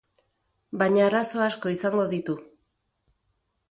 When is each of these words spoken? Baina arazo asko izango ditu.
Baina 0.83 1.05
arazo 1.09 1.45
asko 1.51 1.77
izango 1.77 2.09
ditu. 2.17 2.39